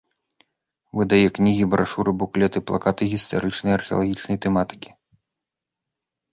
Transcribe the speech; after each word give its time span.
Выдае 0.99 1.27
кнігі, 1.39 1.67
брашуры, 1.73 2.09
буклеты, 2.23 2.63
плакаты 2.71 3.01
гістарычнай 3.13 3.71
і 3.75 3.77
археалагічнай 3.79 4.37
тэматыкі. 4.47 4.91